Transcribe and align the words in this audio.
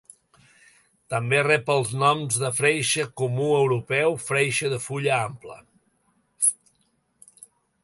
També 1.13 1.41
rep 1.47 1.69
els 1.73 1.91
noms 2.03 2.39
de 2.45 2.49
freixe 2.61 3.05
comú 3.23 3.51
europeu, 3.59 4.17
freixe 4.31 4.73
de 4.75 4.81
fulla 4.89 5.15
ampla. 5.29 5.61